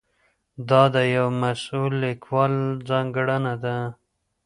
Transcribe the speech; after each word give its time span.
دا 0.69 0.83
د 0.95 0.97
یوه 1.15 1.31
مسؤل 1.41 1.91
لیکوال 2.03 2.53
ځانګړنه 2.89 3.53
ده. 3.63 3.77